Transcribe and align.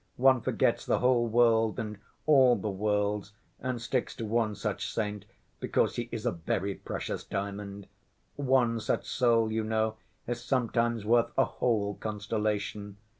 One 0.17 0.41
forgets 0.41 0.83
the 0.83 0.97
whole 0.97 1.27
world 1.27 1.77
and 1.77 1.99
all 2.25 2.55
the 2.55 2.71
worlds, 2.71 3.33
and 3.59 3.79
sticks 3.79 4.15
to 4.15 4.25
one 4.25 4.55
such 4.55 4.91
saint, 4.91 5.25
because 5.59 5.95
he 5.95 6.09
is 6.11 6.25
a 6.25 6.31
very 6.31 6.73
precious 6.73 7.23
diamond. 7.23 7.85
One 8.35 8.79
such 8.79 9.05
soul, 9.05 9.51
you 9.51 9.63
know, 9.63 9.97
is 10.25 10.43
sometimes 10.43 11.05
worth 11.05 11.29
a 11.37 11.45
whole 11.45 11.97
constellation. 11.99 12.97